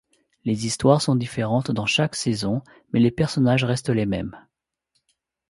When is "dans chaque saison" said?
1.69-2.63